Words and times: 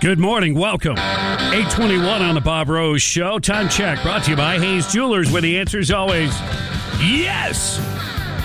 Good 0.00 0.18
morning. 0.18 0.54
Welcome. 0.54 0.96
821 0.96 2.22
on 2.22 2.34
the 2.34 2.40
Bob 2.40 2.70
Rose 2.70 3.02
Show. 3.02 3.38
Time 3.38 3.68
check 3.68 4.00
brought 4.02 4.24
to 4.24 4.30
you 4.30 4.36
by 4.36 4.58
Hayes 4.58 4.90
Jewelers, 4.90 5.30
where 5.30 5.42
the 5.42 5.58
answer 5.58 5.78
is 5.78 5.90
always 5.90 6.30
yes. 7.02 7.78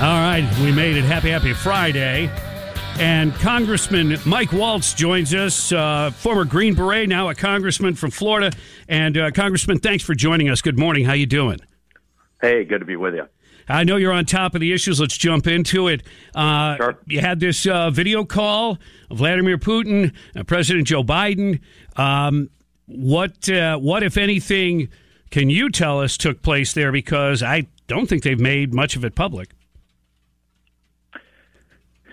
All 0.02 0.20
right, 0.20 0.46
we 0.60 0.74
made 0.74 0.98
it. 0.98 1.06
Happy, 1.06 1.30
happy 1.30 1.54
Friday. 1.54 2.30
And 3.00 3.34
Congressman 3.36 4.18
Mike 4.26 4.52
Waltz 4.52 4.94
joins 4.94 5.34
us, 5.34 5.72
uh, 5.72 6.12
former 6.12 6.44
Green 6.44 6.76
Beret, 6.76 7.08
now 7.08 7.30
a 7.30 7.36
congressman 7.36 7.96
from 7.96 8.12
Florida. 8.12 8.52
And 8.90 9.18
uh, 9.18 9.32
Congressman, 9.32 9.80
thanks 9.80 10.04
for 10.04 10.14
joining 10.14 10.50
us. 10.50 10.62
Good 10.62 10.78
morning. 10.78 11.06
How 11.06 11.14
you 11.14 11.26
doing? 11.26 11.60
Hey, 12.42 12.66
good 12.66 12.80
to 12.80 12.86
be 12.86 12.98
with 12.98 13.16
you. 13.16 13.30
I 13.68 13.84
know 13.84 13.96
you're 13.96 14.12
on 14.14 14.26
top 14.26 14.56
of 14.56 14.62
the 14.62 14.74
issues. 14.74 15.00
Let's 15.00 15.18
jump 15.18 15.48
into 15.48 15.88
it. 15.88 16.04
Uh, 16.34 16.76
Sure. 16.78 17.00
You 17.08 17.22
had 17.22 17.40
this 17.40 17.66
uh, 17.66 17.90
video 17.90 18.26
call 18.26 18.78
of 19.10 19.18
Vladimir 19.18 19.58
Putin, 19.58 20.14
uh, 20.36 20.44
President 20.44 20.88
Joe 20.88 21.04
Biden. 21.04 21.62
Um, 21.96 22.50
what, 22.86 23.50
uh, 23.50 23.78
what, 23.78 24.04
if 24.04 24.18
anything, 24.18 24.90
can 25.32 25.50
you 25.50 25.70
tell 25.70 26.02
us 26.02 26.18
took 26.18 26.42
place 26.42 26.74
there? 26.74 26.92
Because 26.92 27.42
I 27.42 27.68
don't 27.88 28.08
think 28.08 28.24
they've 28.24 28.40
made 28.40 28.74
much 28.74 28.96
of 28.96 29.06
it 29.06 29.16
public. 29.16 29.50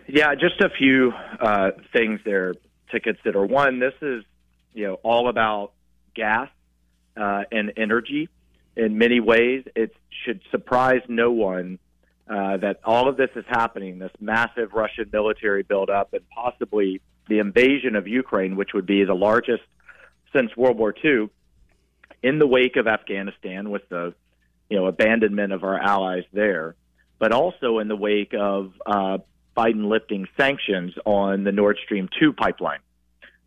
Yeah, 0.06 0.34
just 0.34 0.60
a 0.60 0.68
few 0.68 1.12
uh, 1.40 1.70
things 1.92 2.20
there 2.24 2.54
tickets 2.90 3.18
that 3.24 3.34
are 3.34 3.46
One, 3.46 3.80
this 3.80 3.94
is 4.02 4.24
you 4.74 4.86
know 4.86 4.94
all 5.02 5.28
about 5.28 5.72
gas 6.14 6.48
uh, 7.16 7.44
and 7.50 7.72
energy. 7.76 8.28
In 8.76 8.98
many 8.98 9.20
ways, 9.20 9.64
it 9.76 9.94
should 10.24 10.40
surprise 10.50 11.02
no 11.08 11.30
one 11.30 11.78
uh, 12.28 12.56
that 12.58 12.80
all 12.84 13.08
of 13.08 13.16
this 13.16 13.30
is 13.36 13.44
happening. 13.48 13.98
This 13.98 14.12
massive 14.20 14.72
Russian 14.72 15.10
military 15.12 15.62
buildup 15.62 16.14
and 16.14 16.22
possibly 16.30 17.00
the 17.28 17.38
invasion 17.38 17.96
of 17.96 18.08
Ukraine, 18.08 18.56
which 18.56 18.70
would 18.74 18.86
be 18.86 19.04
the 19.04 19.14
largest 19.14 19.62
since 20.32 20.56
World 20.56 20.78
War 20.78 20.94
II, 21.04 21.28
in 22.22 22.38
the 22.38 22.46
wake 22.46 22.76
of 22.76 22.86
Afghanistan, 22.86 23.70
with 23.70 23.88
the 23.88 24.14
you 24.70 24.78
know 24.78 24.86
abandonment 24.86 25.52
of 25.52 25.64
our 25.64 25.78
allies 25.78 26.24
there, 26.32 26.74
but 27.18 27.32
also 27.32 27.78
in 27.78 27.88
the 27.88 27.96
wake 27.96 28.32
of 28.32 28.72
uh, 28.86 29.18
Biden 29.56 29.88
lifting 29.88 30.26
sanctions 30.36 30.94
on 31.04 31.44
the 31.44 31.52
Nord 31.52 31.78
Stream 31.84 32.08
2 32.18 32.32
pipeline, 32.32 32.80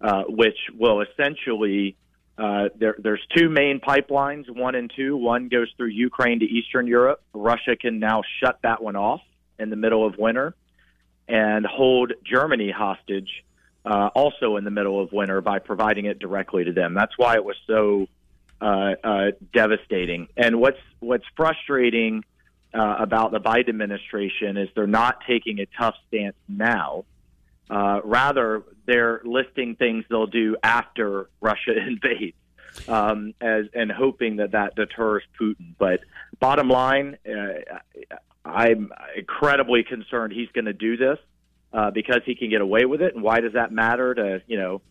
uh, 0.01 0.23
which 0.27 0.57
will 0.77 1.01
essentially, 1.01 1.95
uh, 2.37 2.69
there, 2.75 2.95
there's 2.97 3.21
two 3.35 3.49
main 3.49 3.79
pipelines, 3.79 4.49
one 4.49 4.75
and 4.75 4.91
two. 4.93 5.15
One 5.15 5.47
goes 5.47 5.71
through 5.77 5.87
Ukraine 5.87 6.39
to 6.39 6.45
Eastern 6.45 6.85
Europe. 6.87 7.21
Russia 7.33 7.75
can 7.75 7.99
now 7.99 8.23
shut 8.39 8.59
that 8.63 8.83
one 8.83 8.95
off 8.95 9.21
in 9.57 9.69
the 9.69 9.77
middle 9.77 10.05
of 10.05 10.17
winter 10.17 10.53
and 11.27 11.65
hold 11.65 12.13
Germany 12.23 12.71
hostage 12.71 13.29
uh, 13.85 14.09
also 14.15 14.57
in 14.57 14.63
the 14.63 14.71
middle 14.71 15.01
of 15.01 15.11
winter 15.11 15.41
by 15.41 15.59
providing 15.59 16.05
it 16.05 16.19
directly 16.19 16.63
to 16.65 16.73
them. 16.73 16.93
That's 16.93 17.17
why 17.17 17.35
it 17.35 17.45
was 17.45 17.55
so 17.67 18.07
uh, 18.61 18.95
uh, 19.03 19.31
devastating. 19.53 20.27
And 20.35 20.59
what's 20.59 20.79
what's 20.99 21.25
frustrating 21.37 22.23
uh, 22.73 22.97
about 22.99 23.31
the 23.31 23.39
Biden 23.39 23.69
administration 23.69 24.57
is 24.57 24.69
they're 24.75 24.87
not 24.87 25.21
taking 25.27 25.59
a 25.59 25.67
tough 25.77 25.95
stance 26.07 26.35
now. 26.47 27.05
Uh, 27.69 28.01
rather, 28.03 28.63
they're 28.85 29.21
listing 29.23 29.75
things 29.75 30.05
they'll 30.09 30.27
do 30.27 30.55
after 30.63 31.29
Russia 31.41 31.73
invades, 31.87 32.37
um, 32.87 33.33
as 33.41 33.65
and 33.73 33.91
hoping 33.91 34.37
that 34.37 34.51
that 34.51 34.75
deters 34.75 35.23
Putin. 35.39 35.75
But 35.77 36.01
bottom 36.39 36.69
line, 36.69 37.17
uh, 37.27 37.79
I'm 38.43 38.91
incredibly 39.17 39.83
concerned 39.83 40.33
he's 40.33 40.51
going 40.53 40.65
to 40.65 40.73
do 40.73 40.97
this 40.97 41.17
uh, 41.73 41.91
because 41.91 42.21
he 42.25 42.35
can 42.35 42.49
get 42.49 42.61
away 42.61 42.85
with 42.85 43.01
it. 43.01 43.15
And 43.15 43.23
why 43.23 43.39
does 43.39 43.53
that 43.53 43.71
matter 43.71 44.13
to 44.13 44.41
you 44.47 44.57
know 44.57 44.81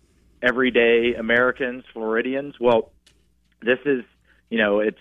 everyday 0.42 1.14
Americans, 1.14 1.84
Floridians? 1.92 2.54
Well, 2.58 2.90
this 3.62 3.78
is 3.84 4.04
you 4.50 4.58
know 4.58 4.80
it's 4.80 4.98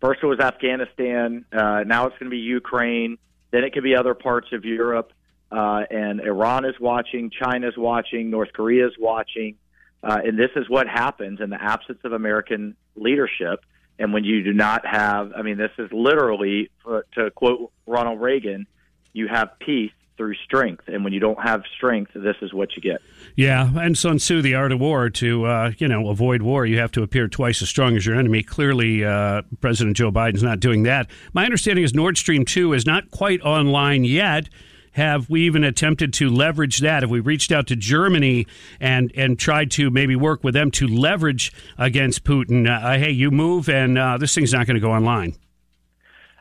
First 0.00 0.22
it 0.22 0.26
was 0.26 0.40
Afghanistan. 0.40 1.44
Uh, 1.52 1.82
now 1.86 2.06
it's 2.06 2.18
going 2.18 2.30
to 2.30 2.30
be 2.30 2.38
Ukraine. 2.38 3.18
Then 3.50 3.64
it 3.64 3.72
could 3.72 3.82
be 3.82 3.96
other 3.96 4.14
parts 4.14 4.48
of 4.52 4.64
Europe. 4.64 5.12
Uh, 5.50 5.82
and 5.90 6.20
Iran 6.20 6.64
is 6.64 6.74
watching. 6.80 7.30
China's 7.30 7.76
watching. 7.76 8.30
North 8.30 8.52
Korea 8.52 8.86
is 8.86 8.94
watching. 8.98 9.56
Uh, 10.02 10.18
and 10.24 10.38
this 10.38 10.50
is 10.56 10.68
what 10.68 10.88
happens 10.88 11.40
in 11.40 11.50
the 11.50 11.62
absence 11.62 11.98
of 12.04 12.12
American 12.12 12.76
leadership. 12.94 13.64
And 13.98 14.12
when 14.12 14.24
you 14.24 14.42
do 14.42 14.52
not 14.52 14.84
have, 14.86 15.32
I 15.34 15.42
mean, 15.42 15.56
this 15.56 15.70
is 15.78 15.90
literally, 15.92 16.70
for, 16.82 17.06
to 17.14 17.30
quote 17.30 17.72
Ronald 17.86 18.20
Reagan, 18.20 18.66
you 19.12 19.28
have 19.28 19.58
peace 19.58 19.92
through 20.16 20.34
strength. 20.44 20.84
And 20.86 21.04
when 21.04 21.12
you 21.12 21.20
don't 21.20 21.40
have 21.42 21.62
strength, 21.76 22.12
this 22.14 22.36
is 22.42 22.52
what 22.52 22.74
you 22.74 22.82
get. 22.82 23.00
Yeah, 23.34 23.70
and 23.76 23.96
Sun 23.96 24.18
Tzu, 24.18 24.42
the 24.42 24.54
art 24.54 24.72
of 24.72 24.80
war. 24.80 25.10
To 25.10 25.44
uh, 25.44 25.72
you 25.78 25.88
know, 25.88 26.08
avoid 26.08 26.42
war, 26.42 26.66
you 26.66 26.78
have 26.78 26.92
to 26.92 27.02
appear 27.02 27.28
twice 27.28 27.60
as 27.62 27.68
strong 27.68 27.96
as 27.96 28.06
your 28.06 28.18
enemy. 28.18 28.42
Clearly, 28.42 29.04
uh, 29.04 29.42
President 29.60 29.96
Joe 29.96 30.10
Biden's 30.10 30.42
not 30.42 30.60
doing 30.60 30.84
that. 30.84 31.10
My 31.32 31.44
understanding 31.44 31.84
is 31.84 31.94
Nord 31.94 32.16
Stream 32.16 32.44
two 32.44 32.72
is 32.72 32.86
not 32.86 33.10
quite 33.10 33.40
online 33.42 34.04
yet. 34.04 34.48
Have 34.96 35.28
we 35.28 35.42
even 35.42 35.62
attempted 35.62 36.14
to 36.14 36.30
leverage 36.30 36.78
that? 36.78 37.02
Have 37.02 37.10
we 37.10 37.20
reached 37.20 37.52
out 37.52 37.66
to 37.66 37.76
Germany 37.76 38.46
and 38.80 39.12
and 39.14 39.38
tried 39.38 39.70
to 39.72 39.90
maybe 39.90 40.16
work 40.16 40.42
with 40.42 40.54
them 40.54 40.70
to 40.70 40.86
leverage 40.88 41.52
against 41.76 42.24
Putin? 42.24 42.66
Uh, 42.66 42.96
hey, 42.96 43.10
you 43.10 43.30
move, 43.30 43.68
and 43.68 43.98
uh, 43.98 44.16
this 44.16 44.34
thing's 44.34 44.54
not 44.54 44.66
going 44.66 44.76
to 44.76 44.80
go 44.80 44.90
online. 44.90 45.36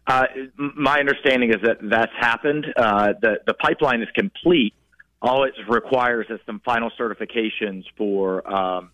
Uh, 0.07 0.27
my 0.55 1.01
understanding 1.01 1.49
is 1.49 1.57
that 1.63 1.79
that's 1.81 2.13
happened. 2.17 2.65
Uh, 2.77 3.11
the 3.21 3.41
the 3.45 3.53
pipeline 3.55 4.01
is 4.01 4.07
complete. 4.15 4.73
All 5.21 5.43
it 5.43 5.53
requires 5.67 6.27
is 6.29 6.39
some 6.45 6.61
final 6.63 6.89
certifications 6.97 7.83
for 7.97 8.49
um, 8.49 8.91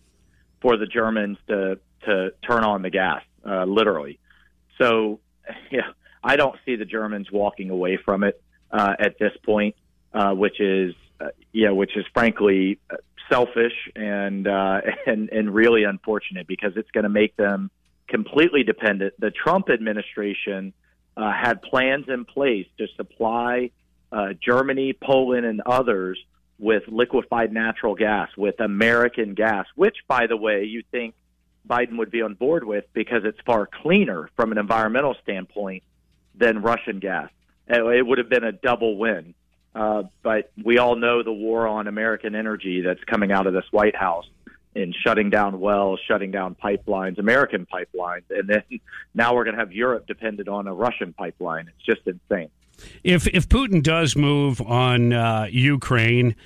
for 0.60 0.76
the 0.76 0.86
Germans 0.86 1.38
to 1.46 1.78
to 2.06 2.32
turn 2.44 2.64
on 2.64 2.82
the 2.82 2.90
gas, 2.90 3.22
uh, 3.48 3.62
literally. 3.62 4.18
So, 4.78 5.20
yeah, 5.70 5.92
I 6.24 6.34
don't 6.34 6.56
see 6.66 6.74
the 6.74 6.84
Germans 6.84 7.30
walking 7.30 7.70
away 7.70 7.96
from 8.04 8.24
it 8.24 8.41
uh, 8.72 8.94
at 8.98 9.18
this 9.18 9.32
point, 9.44 9.76
uh, 10.12 10.32
which 10.32 10.60
is 10.60 10.94
uh, 11.20 11.28
yeah, 11.52 11.70
which 11.70 11.96
is 11.96 12.04
frankly 12.12 12.78
uh, 12.90 12.96
selfish 13.30 13.74
and 13.94 14.46
uh, 14.46 14.80
and 15.06 15.28
and 15.30 15.54
really 15.54 15.84
unfortunate 15.84 16.46
because 16.46 16.72
it's 16.76 16.90
going 16.90 17.04
to 17.04 17.10
make 17.10 17.36
them 17.36 17.70
completely 18.08 18.62
dependent. 18.62 19.14
The 19.18 19.30
Trump 19.30 19.70
administration 19.70 20.72
uh, 21.16 21.32
had 21.32 21.62
plans 21.62 22.06
in 22.08 22.24
place 22.24 22.66
to 22.78 22.86
supply 22.96 23.70
Germany, 24.44 24.92
Poland, 24.92 25.46
and 25.46 25.62
others 25.64 26.18
with 26.58 26.82
liquefied 26.86 27.50
natural 27.50 27.94
gas, 27.94 28.28
with 28.36 28.60
American 28.60 29.32
gas, 29.32 29.66
which, 29.74 29.96
by 30.06 30.26
the 30.26 30.36
way, 30.36 30.64
you 30.64 30.82
think 30.90 31.14
Biden 31.68 31.96
would 31.98 32.10
be 32.10 32.22
on 32.22 32.34
board 32.34 32.64
with 32.64 32.84
because 32.92 33.24
it's 33.24 33.38
far 33.46 33.66
cleaner 33.66 34.28
from 34.36 34.52
an 34.52 34.58
environmental 34.58 35.16
standpoint 35.22 35.82
than 36.34 36.62
Russian 36.62 36.98
gas. 36.98 37.30
It 37.72 38.06
would 38.06 38.18
have 38.18 38.28
been 38.28 38.44
a 38.44 38.52
double 38.52 38.96
win. 38.96 39.34
Uh, 39.74 40.02
but 40.22 40.52
we 40.62 40.78
all 40.78 40.96
know 40.96 41.22
the 41.22 41.32
war 41.32 41.66
on 41.66 41.86
American 41.86 42.34
energy 42.34 42.82
that's 42.82 43.02
coming 43.04 43.32
out 43.32 43.46
of 43.46 43.54
this 43.54 43.64
White 43.70 43.96
House 43.96 44.28
in 44.74 44.92
shutting 45.04 45.30
down 45.30 45.60
wells, 45.60 46.00
shutting 46.06 46.30
down 46.30 46.54
pipelines, 46.54 47.18
American 47.18 47.66
pipelines, 47.66 48.22
and 48.30 48.48
then 48.48 48.62
now 49.14 49.34
we're 49.34 49.44
going 49.44 49.56
to 49.56 49.60
have 49.60 49.72
Europe 49.72 50.06
dependent 50.06 50.48
on 50.48 50.66
a 50.66 50.74
Russian 50.74 51.12
pipeline. 51.12 51.68
It's 51.68 51.84
just 51.84 52.06
insane. 52.06 52.50
If 53.04 53.26
if 53.28 53.48
Putin 53.48 53.82
does 53.82 54.16
move 54.16 54.60
on 54.60 55.12
uh, 55.12 55.46
Ukraine, 55.50 56.36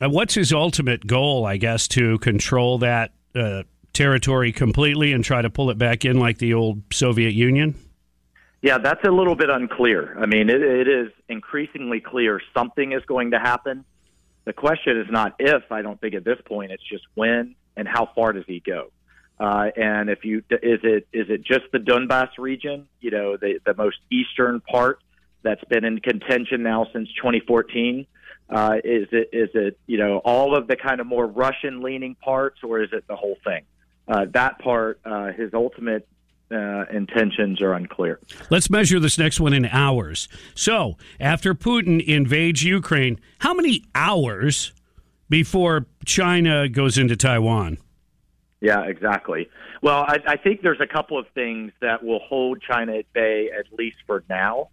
uh, 0.00 0.08
what's 0.08 0.34
his 0.34 0.52
ultimate 0.52 1.06
goal? 1.06 1.44
I 1.44 1.56
guess 1.56 1.88
to 1.88 2.18
control 2.18 2.78
that 2.78 3.12
uh, 3.34 3.64
territory 3.92 4.52
completely 4.52 5.12
and 5.12 5.24
try 5.24 5.42
to 5.42 5.50
pull 5.50 5.70
it 5.70 5.78
back 5.78 6.04
in 6.04 6.18
like 6.18 6.38
the 6.38 6.54
old 6.54 6.82
Soviet 6.92 7.34
Union. 7.34 7.74
Yeah, 8.66 8.78
that's 8.78 9.04
a 9.04 9.12
little 9.12 9.36
bit 9.36 9.48
unclear. 9.48 10.18
I 10.18 10.26
mean, 10.26 10.50
it, 10.50 10.60
it 10.60 10.88
is 10.88 11.12
increasingly 11.28 12.00
clear 12.00 12.40
something 12.52 12.90
is 12.90 13.02
going 13.06 13.30
to 13.30 13.38
happen. 13.38 13.84
The 14.44 14.52
question 14.52 14.98
is 14.98 15.06
not 15.08 15.36
if. 15.38 15.70
I 15.70 15.82
don't 15.82 16.00
think 16.00 16.16
at 16.16 16.24
this 16.24 16.38
point. 16.44 16.72
It's 16.72 16.82
just 16.82 17.04
when 17.14 17.54
and 17.76 17.86
how 17.86 18.10
far 18.12 18.32
does 18.32 18.42
he 18.48 18.58
go. 18.58 18.90
Uh, 19.38 19.66
and 19.76 20.10
if 20.10 20.24
you 20.24 20.38
is 20.50 20.80
it 20.82 21.06
is 21.12 21.30
it 21.30 21.44
just 21.44 21.62
the 21.70 21.78
Donbass 21.78 22.30
region? 22.38 22.88
You 23.00 23.12
know, 23.12 23.36
the 23.36 23.60
the 23.64 23.74
most 23.74 23.98
eastern 24.10 24.60
part 24.60 24.98
that's 25.44 25.62
been 25.70 25.84
in 25.84 26.00
contention 26.00 26.64
now 26.64 26.88
since 26.92 27.08
2014. 27.22 28.04
Uh, 28.50 28.78
is 28.82 29.06
it 29.12 29.28
is 29.32 29.50
it 29.54 29.78
you 29.86 29.98
know 29.98 30.18
all 30.24 30.56
of 30.56 30.66
the 30.66 30.74
kind 30.74 31.00
of 31.00 31.06
more 31.06 31.28
Russian 31.28 31.82
leaning 31.82 32.16
parts, 32.16 32.64
or 32.64 32.82
is 32.82 32.88
it 32.92 33.06
the 33.06 33.14
whole 33.14 33.36
thing? 33.44 33.62
Uh, 34.08 34.26
that 34.34 34.58
part, 34.58 34.98
uh, 35.04 35.30
his 35.30 35.54
ultimate 35.54 36.08
uh, 36.50 36.84
intentions 36.92 37.60
are 37.60 37.72
unclear. 37.72 38.20
Let's 38.50 38.70
measure 38.70 39.00
this 39.00 39.18
next 39.18 39.40
one 39.40 39.52
in 39.52 39.66
hours. 39.66 40.28
So, 40.54 40.96
after 41.18 41.54
Putin 41.54 42.04
invades 42.04 42.62
Ukraine, 42.62 43.20
how 43.40 43.54
many 43.54 43.84
hours 43.94 44.72
before 45.28 45.86
China 46.04 46.68
goes 46.68 46.98
into 46.98 47.16
Taiwan? 47.16 47.78
Yeah, 48.60 48.84
exactly. 48.84 49.48
Well, 49.82 50.04
I, 50.06 50.18
I 50.26 50.36
think 50.36 50.62
there's 50.62 50.80
a 50.80 50.86
couple 50.86 51.18
of 51.18 51.26
things 51.34 51.72
that 51.80 52.02
will 52.02 52.20
hold 52.20 52.62
China 52.62 52.96
at 52.96 53.12
bay, 53.12 53.50
at 53.56 53.66
least 53.76 53.98
for 54.06 54.24
now. 54.28 54.70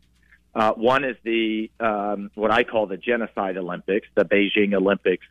Uh, 0.55 0.71
one 0.73 1.03
is 1.03 1.17
the 1.23 1.69
um, 1.79 2.29
what 2.35 2.51
I 2.51 2.63
call 2.63 2.85
the 2.85 2.97
genocide 2.97 3.57
Olympics, 3.57 4.07
the 4.15 4.23
Beijing 4.23 4.73
Olympics, 4.73 5.25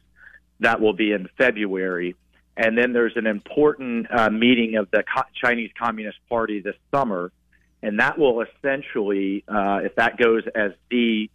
that 0.61 0.81
will 0.81 0.93
be 0.93 1.13
in 1.13 1.29
February. 1.39 2.17
And 2.57 2.77
then 2.77 2.93
there's 2.93 3.17
an 3.17 3.27
important 3.27 4.07
uh, 4.11 4.31
meeting 4.31 4.77
of 4.77 4.91
the 4.91 5.03
Co- 5.03 5.23
Chinese 5.35 5.71
Communist 5.79 6.19
Party 6.29 6.61
this 6.61 6.77
summer, 6.91 7.33
and 7.83 7.99
that 7.99 8.19
will 8.19 8.43
essentially, 8.43 9.43
uh, 9.49 9.81
if 9.83 9.95
that 9.97 10.19
goes 10.19 10.43
as 10.55 10.73
the 10.91 11.31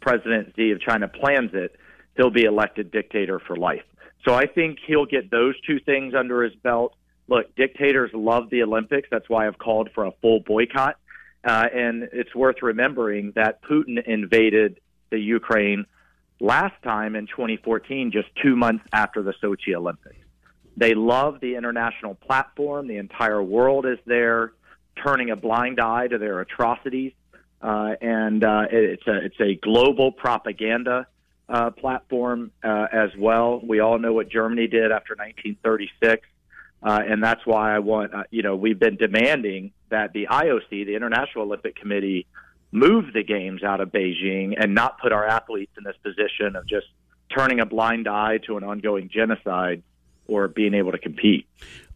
President 0.00 0.52
Xi 0.56 0.72
of 0.72 0.80
China 0.80 1.08
plans 1.08 1.50
it, 1.54 1.76
he'll 2.16 2.30
be 2.30 2.44
elected 2.44 2.90
dictator 2.90 3.38
for 3.38 3.56
life. 3.56 3.84
So 4.26 4.34
I 4.34 4.46
think 4.46 4.78
he'll 4.86 5.06
get 5.06 5.30
those 5.30 5.54
two 5.62 5.78
things 5.80 6.14
under 6.14 6.42
his 6.42 6.54
belt. 6.56 6.94
Look, 7.28 7.54
dictators 7.54 8.10
love 8.12 8.50
the 8.50 8.62
Olympics. 8.62 9.08
That's 9.10 9.28
why 9.28 9.46
I've 9.46 9.58
called 9.58 9.90
for 9.94 10.04
a 10.04 10.12
full 10.20 10.40
boycott. 10.40 10.96
Uh, 11.44 11.66
and 11.72 12.08
it's 12.12 12.34
worth 12.34 12.62
remembering 12.62 13.32
that 13.36 13.62
Putin 13.62 14.04
invaded 14.04 14.80
the 15.10 15.18
Ukraine 15.18 15.86
last 16.40 16.74
time 16.82 17.14
in 17.14 17.26
2014, 17.26 18.10
just 18.12 18.28
two 18.42 18.56
months 18.56 18.84
after 18.92 19.22
the 19.22 19.32
Sochi 19.42 19.74
Olympics. 19.74 20.16
They 20.78 20.94
love 20.94 21.40
the 21.40 21.56
international 21.56 22.14
platform. 22.14 22.86
The 22.86 22.98
entire 22.98 23.42
world 23.42 23.84
is 23.84 23.98
there, 24.06 24.52
turning 25.02 25.30
a 25.30 25.36
blind 25.36 25.80
eye 25.80 26.06
to 26.06 26.18
their 26.18 26.40
atrocities. 26.40 27.12
Uh, 27.60 27.94
and 28.00 28.44
uh, 28.44 28.66
it's 28.70 29.06
a 29.08 29.24
it's 29.24 29.40
a 29.40 29.56
global 29.56 30.12
propaganda 30.12 31.08
uh, 31.48 31.70
platform 31.70 32.52
uh, 32.62 32.86
as 32.92 33.10
well. 33.18 33.60
We 33.60 33.80
all 33.80 33.98
know 33.98 34.12
what 34.12 34.28
Germany 34.28 34.68
did 34.68 34.92
after 34.92 35.14
1936, 35.14 36.28
uh, 36.84 37.00
and 37.04 37.20
that's 37.20 37.44
why 37.44 37.74
I 37.74 37.80
want 37.80 38.14
uh, 38.14 38.22
you 38.30 38.44
know 38.44 38.54
we've 38.54 38.78
been 38.78 38.96
demanding 38.96 39.72
that 39.88 40.12
the 40.12 40.28
IOC, 40.30 40.70
the 40.70 40.94
International 40.94 41.46
Olympic 41.46 41.74
Committee, 41.74 42.28
move 42.70 43.12
the 43.12 43.24
games 43.24 43.64
out 43.64 43.80
of 43.80 43.90
Beijing 43.90 44.54
and 44.56 44.72
not 44.72 45.00
put 45.00 45.10
our 45.10 45.26
athletes 45.26 45.72
in 45.76 45.82
this 45.82 45.96
position 46.04 46.54
of 46.54 46.64
just 46.68 46.86
turning 47.36 47.58
a 47.58 47.66
blind 47.66 48.06
eye 48.06 48.38
to 48.46 48.56
an 48.56 48.62
ongoing 48.62 49.10
genocide 49.12 49.82
or 50.28 50.46
being 50.46 50.74
able 50.74 50.92
to 50.92 50.98
compete. 50.98 51.46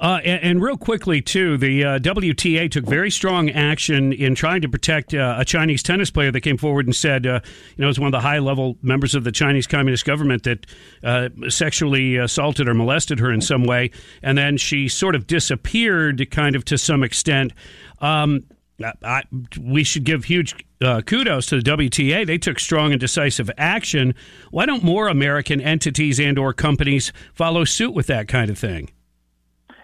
Uh, 0.00 0.18
and, 0.24 0.42
and, 0.42 0.62
real 0.62 0.76
quickly, 0.76 1.20
too, 1.20 1.56
the 1.56 1.84
uh, 1.84 1.98
WTA 2.00 2.68
took 2.68 2.84
very 2.84 3.08
strong 3.08 3.50
action 3.50 4.12
in 4.12 4.34
trying 4.34 4.60
to 4.60 4.68
protect 4.68 5.14
uh, 5.14 5.36
a 5.38 5.44
Chinese 5.44 5.80
tennis 5.80 6.10
player 6.10 6.32
that 6.32 6.40
came 6.40 6.56
forward 6.56 6.86
and 6.86 6.96
said, 6.96 7.24
uh, 7.24 7.38
you 7.76 7.82
know, 7.82 7.86
was 7.86 8.00
one 8.00 8.08
of 8.08 8.12
the 8.12 8.20
high 8.20 8.40
level 8.40 8.76
members 8.82 9.14
of 9.14 9.22
the 9.22 9.30
Chinese 9.30 9.68
Communist 9.68 10.04
government 10.04 10.42
that 10.42 10.66
uh, 11.04 11.28
sexually 11.48 12.16
assaulted 12.16 12.68
or 12.68 12.74
molested 12.74 13.20
her 13.20 13.30
in 13.30 13.40
some 13.40 13.62
way. 13.62 13.92
And 14.24 14.36
then 14.36 14.56
she 14.56 14.88
sort 14.88 15.14
of 15.14 15.28
disappeared, 15.28 16.28
kind 16.32 16.56
of 16.56 16.64
to 16.64 16.78
some 16.78 17.04
extent. 17.04 17.52
Um, 18.00 18.42
I, 18.80 19.22
we 19.60 19.84
should 19.84 20.04
give 20.04 20.24
huge 20.24 20.54
uh, 20.80 21.02
kudos 21.02 21.46
to 21.46 21.60
the 21.60 21.62
WTA. 21.62 22.26
They 22.26 22.38
took 22.38 22.58
strong 22.58 22.92
and 22.92 23.00
decisive 23.00 23.50
action. 23.56 24.14
Why 24.50 24.66
don't 24.66 24.82
more 24.82 25.08
American 25.08 25.60
entities 25.60 26.18
and 26.18 26.38
or 26.38 26.52
companies 26.52 27.12
follow 27.34 27.64
suit 27.64 27.92
with 27.92 28.06
that 28.08 28.28
kind 28.28 28.50
of 28.50 28.58
thing? 28.58 28.90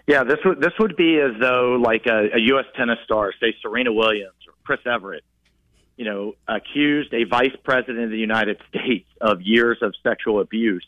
Yeah, 0.07 0.23
this 0.23 0.39
would 0.43 0.59
this 0.59 0.73
would 0.79 0.95
be 0.95 1.19
as 1.19 1.39
though 1.39 1.79
like 1.79 2.07
a, 2.07 2.35
a 2.35 2.39
U.S. 2.39 2.65
tennis 2.75 2.97
star, 3.05 3.31
say 3.39 3.53
Serena 3.61 3.93
Williams 3.93 4.33
or 4.47 4.53
Chris 4.63 4.79
Evert, 4.85 5.21
you 5.97 6.05
know, 6.05 6.33
accused 6.47 7.13
a 7.13 7.25
vice 7.25 7.55
president 7.63 8.05
of 8.05 8.09
the 8.09 8.17
United 8.17 8.59
States 8.69 9.07
of 9.21 9.41
years 9.41 9.77
of 9.83 9.93
sexual 10.01 10.41
abuse, 10.41 10.85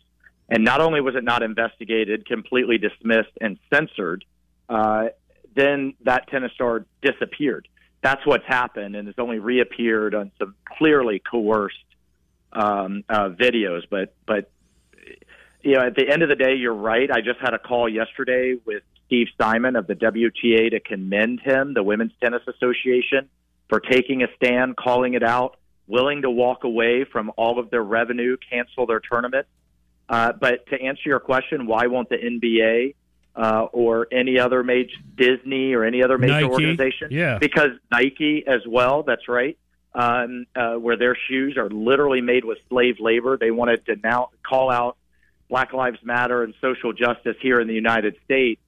and 0.50 0.63
not 0.63 0.81
only 0.81 1.01
was 1.01 1.15
it 1.15 1.24
not 1.24 1.44
investigated, 1.44 2.25
completely 2.25 2.80
dismissed 2.80 3.30
and 3.39 3.59
censored, 3.71 4.25
uh, 4.69 5.09
then 5.56 5.94
that 6.03 6.27
tennis 6.30 6.51
star 6.53 6.86
disappeared 7.03 7.68
that's 8.01 8.25
what's 8.25 8.45
happened, 8.45 8.95
and 8.95 9.07
it's 9.07 9.19
only 9.19 9.39
reappeared 9.39 10.15
on 10.15 10.31
some 10.39 10.56
clearly 10.77 11.19
coerced 11.19 11.77
um, 12.51 13.03
uh, 13.07 13.30
videos. 13.30 13.81
But 13.89 14.13
but 14.25 14.51
you 15.62 15.75
know, 15.75 15.81
at 15.81 15.95
the 15.95 16.09
end 16.09 16.24
of 16.24 16.30
the 16.30 16.36
day, 16.36 16.56
you're 16.56 16.74
right. 16.74 17.09
I 17.12 17.21
just 17.21 17.39
had 17.39 17.53
a 17.53 17.59
call 17.59 17.88
yesterday 17.88 18.56
with 18.65 18.83
Steve 19.06 19.27
Simon 19.39 19.75
of 19.75 19.88
the 19.88 19.95
WTA 19.95 20.71
to 20.71 20.80
commend 20.80 21.42
him, 21.42 21.74
the 21.74 21.83
Women's 21.83 22.13
Tennis 22.21 22.42
Association, 22.48 23.30
for 23.69 23.80
taking 23.80 24.24
a 24.24 24.27
stand, 24.36 24.75
calling 24.75 25.13
it 25.13 25.24
out, 25.24 25.57
willing 25.88 26.24
to 26.24 26.30
walk 26.30 26.63
away 26.63 27.03
from 27.03 27.31
all 27.38 27.59
of 27.59 27.69
their 27.69 27.83
revenue, 27.83 28.38
cancel 28.50 28.88
their 28.88 29.00
tournament. 29.00 29.45
Uh, 30.09 30.31
but 30.33 30.65
to 30.68 30.81
answer 30.81 31.03
your 31.06 31.19
question, 31.19 31.68
why 31.68 31.88
won't 31.88 32.09
the 32.09 32.18
NBA 32.18 32.95
uh, 33.36 33.68
or 33.72 34.07
any 34.12 34.39
other 34.39 34.63
major 34.63 34.95
Disney 35.16 35.74
or 35.74 35.83
any 35.83 36.04
other 36.04 36.18
major 36.18 36.33
Nike, 36.33 36.45
organization. 36.45 37.10
Yeah, 37.12 37.38
because 37.39 37.72
Nike 37.92 38.44
as 38.48 38.62
well. 38.68 39.04
That's 39.04 39.28
right. 39.28 39.57
Um, 39.94 40.45
uh, 40.56 40.75
where 40.75 40.95
their 40.95 41.18
shoes 41.28 41.57
are 41.57 41.69
literally 41.69 42.22
made 42.22 42.45
with 42.45 42.60
slave 42.69 42.95
labor. 43.00 43.38
They 43.38 43.51
wanted 43.51 43.86
to 43.88 43.98
now 44.01 44.30
call 44.48 44.72
out 44.72 44.95
Black 45.50 45.74
Lives 45.74 46.00
Matter 46.01 46.44
and 46.44 46.54
social 46.62 46.94
justice 46.94 47.36
here 47.42 47.60
in 47.60 47.68
the 47.68 47.74
United 47.74 48.16
States, 48.24 48.62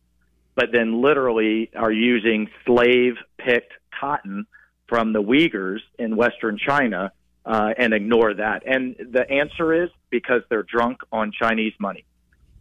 but 0.53 0.73
then 0.73 1.01
literally 1.01 1.71
are 1.75 1.91
using 1.91 2.49
slave 2.65 3.15
picked 3.37 3.71
cotton 3.97 4.45
from 4.87 5.13
the 5.13 5.23
Uyghurs 5.23 5.79
in 5.97 6.17
Western 6.17 6.57
China 6.57 7.13
uh, 7.45 7.73
and 7.77 7.93
ignore 7.93 8.33
that. 8.33 8.63
And 8.65 8.95
the 9.11 9.29
answer 9.29 9.83
is 9.83 9.89
because 10.09 10.41
they're 10.49 10.63
drunk 10.63 11.01
on 11.11 11.31
Chinese 11.31 11.73
money. 11.79 12.05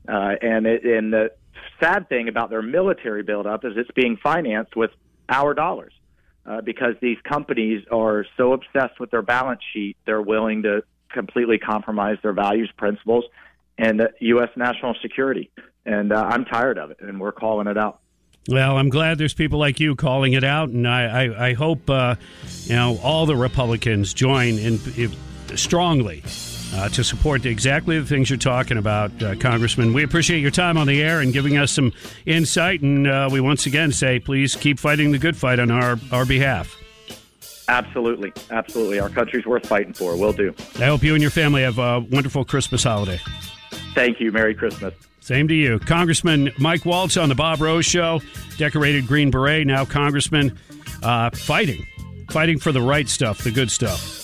Uh, 0.09 0.35
and 0.41 0.67
it, 0.67 0.85
and 0.85 1.13
the 1.13 1.33
sad 1.81 2.09
thing 2.09 2.29
about 2.29 2.51
their 2.51 2.63
military 2.63 3.23
buildup 3.23 3.65
is 3.65 3.73
it's 3.77 3.91
being 3.93 4.17
financed 4.17 4.77
with 4.77 4.91
our 5.29 5.55
dollars 5.55 5.93
uh, 6.47 6.61
because 6.61 6.95
these 7.01 7.19
companies 7.25 7.85
are 7.91 8.27
so 8.37 8.53
obsessed 8.53 8.99
with 8.99 9.11
their 9.11 9.23
balance 9.23 9.61
sheet, 9.73 9.97
they're 10.07 10.23
willing 10.23 10.63
to 10.63 10.83
completely 11.13 11.59
compromise 11.59 12.19
their 12.23 12.33
values, 12.33 12.71
principles, 12.77 13.25
and 13.79 14.01
uh, 14.01 14.09
U.S. 14.21 14.49
national 14.57 14.95
security. 15.03 15.51
And 15.85 16.13
uh, 16.13 16.17
I'm 16.17 16.45
tired 16.45 16.79
of 16.79 16.91
it, 16.91 16.99
and 17.01 17.21
we're 17.21 17.33
calling 17.33 17.67
it 17.67 17.77
out. 17.77 18.01
Well, 18.49 18.77
I'm 18.77 18.89
glad 18.89 19.19
there's 19.19 19.35
people 19.35 19.59
like 19.59 19.79
you 19.79 19.95
calling 19.95 20.33
it 20.33 20.43
out, 20.43 20.71
and 20.71 20.87
I, 20.87 21.25
I, 21.25 21.49
I 21.49 21.53
hope 21.53 21.89
uh, 21.89 22.17
you 22.65 22.75
know 22.75 22.99
all 23.03 23.27
the 23.27 23.37
Republicans 23.37 24.15
join 24.15 24.59
in, 24.59 24.81
in 24.97 25.13
strongly 25.57 26.23
uh, 26.75 26.89
to 26.91 27.05
support 27.05 27.45
exactly 27.45 27.99
the 27.99 28.07
things 28.07 28.31
you're 28.31 28.39
talking 28.39 28.79
about, 28.79 29.23
uh, 29.23 29.35
Congressman. 29.37 29.93
We 29.93 30.03
appreciate 30.03 30.41
your 30.41 30.51
time 30.51 30.77
on 30.77 30.87
the 30.87 31.03
air 31.03 31.21
and 31.21 31.33
giving 31.33 31.59
us 31.59 31.73
some 31.73 31.93
insight. 32.27 32.83
And 32.83 33.07
uh, 33.07 33.29
we 33.31 33.41
once 33.41 33.67
again 33.67 33.93
say, 33.93 34.19
please 34.19 34.57
keep 34.57 34.79
fighting 34.79 35.13
the 35.13 35.19
good 35.19 35.37
fight 35.37 35.59
on 35.59 35.71
our, 35.71 35.99
our 36.11 36.25
behalf. 36.25 36.77
Absolutely. 37.69 38.33
Absolutely. 38.51 39.01
Our 39.01 39.09
country's 39.09 39.47
worth 39.47 39.67
fighting 39.67 39.93
for. 39.93 40.17
Will 40.17 40.33
do. 40.33 40.55
I 40.77 40.87
hope 40.87 41.03
you 41.03 41.15
and 41.15 41.23
your 41.23 41.31
family 41.31 41.63
have 41.63 41.79
a 41.79 42.01
wonderful 42.01 42.45
Christmas 42.45 42.85
holiday. 42.85 43.21
Thank 43.95 44.21
you. 44.21 44.33
Merry 44.33 44.55
Christmas. 44.55 44.95
Same 45.21 45.47
to 45.49 45.55
you. 45.55 45.79
Congressman 45.79 46.51
Mike 46.59 46.85
Waltz 46.85 47.17
on 47.17 47.29
the 47.29 47.35
Bob 47.37 47.61
Rose 47.61 47.87
Show, 47.87 48.21
decorated 48.59 49.07
Green 49.07 49.31
Beret, 49.31 49.67
now 49.67 49.85
Congressman, 49.85 50.59
uh, 51.03 51.31
fighting, 51.31 51.87
fighting 52.29 52.59
for 52.59 52.73
the 52.73 52.83
right 52.83 53.09
stuff, 53.09 53.39
the 53.45 53.53
good 53.53 53.71
stuff. 53.71 54.22